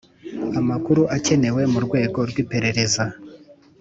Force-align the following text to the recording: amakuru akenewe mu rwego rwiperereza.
amakuru 0.59 1.01
akenewe 1.15 1.61
mu 1.71 1.79
rwego 1.85 2.19
rwiperereza. 2.29 3.03